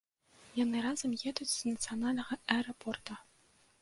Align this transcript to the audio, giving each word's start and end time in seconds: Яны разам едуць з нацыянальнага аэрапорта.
Яны 0.59 0.77
разам 0.85 1.11
едуць 1.31 1.49
з 1.53 1.69
нацыянальнага 1.75 2.33
аэрапорта. 2.57 3.13